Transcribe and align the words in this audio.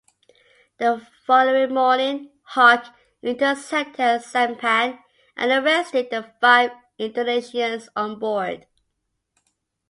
The 0.79 1.05
following 1.27 1.75
morning, 1.75 2.31
"Hawk" 2.41 2.87
intercepted 3.21 3.99
a 3.99 4.19
sampan 4.19 4.97
and 5.37 5.51
arrested 5.63 6.07
the 6.09 6.23
five 6.41 6.71
Indonesians 6.97 7.87
on 7.95 8.17
board. 8.17 8.65